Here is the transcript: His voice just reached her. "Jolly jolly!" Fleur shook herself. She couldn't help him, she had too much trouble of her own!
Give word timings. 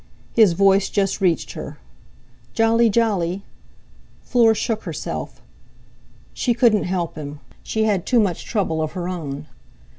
His 0.33 0.53
voice 0.53 0.89
just 0.89 1.21
reached 1.21 1.51
her. 1.51 1.77
"Jolly 2.55 2.89
jolly!" 2.89 3.43
Fleur 4.23 4.55
shook 4.55 4.81
herself. 4.81 5.43
She 6.33 6.55
couldn't 6.55 6.85
help 6.85 7.13
him, 7.15 7.39
she 7.61 7.83
had 7.83 8.07
too 8.07 8.19
much 8.19 8.43
trouble 8.45 8.81
of 8.81 8.93
her 8.93 9.07
own! 9.07 9.45